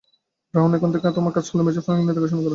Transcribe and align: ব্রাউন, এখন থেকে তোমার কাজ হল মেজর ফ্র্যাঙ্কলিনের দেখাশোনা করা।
ব্রাউন, 0.53 0.71
এখন 0.77 0.89
থেকে 0.93 1.07
তোমার 1.17 1.33
কাজ 1.35 1.45
হল 1.51 1.59
মেজর 1.65 1.81
ফ্র্যাঙ্কলিনের 1.85 2.15
দেখাশোনা 2.17 2.37
করা। 2.37 2.49